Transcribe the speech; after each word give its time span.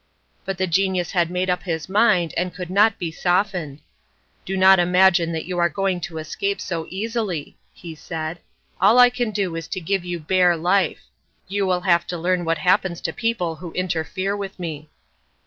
But 0.45 0.57
the 0.57 0.65
genius 0.65 1.11
had 1.11 1.29
made 1.29 1.47
up 1.47 1.61
his 1.61 1.87
mind, 1.87 2.33
and 2.35 2.55
could 2.55 2.71
not 2.71 2.97
be 2.97 3.11
softened. 3.11 3.81
"Do 4.45 4.57
not 4.57 4.79
imagine 4.79 5.31
that 5.33 5.45
you 5.45 5.59
are 5.59 5.69
going 5.69 6.01
to 6.01 6.17
escape 6.17 6.59
so 6.59 6.87
easily," 6.89 7.55
he 7.71 7.93
said. 7.93 8.39
"All 8.81 8.97
I 8.97 9.11
can 9.11 9.29
do 9.29 9.55
is 9.55 9.67
to 9.67 9.79
give 9.79 10.03
you 10.03 10.19
bare 10.19 10.57
life; 10.57 11.03
you 11.47 11.67
will 11.67 11.81
have 11.81 12.07
to 12.07 12.17
learn 12.17 12.45
what 12.45 12.57
happens 12.57 12.99
to 13.01 13.13
people 13.13 13.57
who 13.57 13.71
interfere 13.73 14.35
with 14.35 14.57
me." 14.57 14.89